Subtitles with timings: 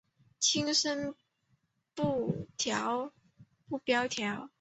[0.39, 1.13] 轻声
[1.93, 2.47] 不
[3.85, 4.49] 标调。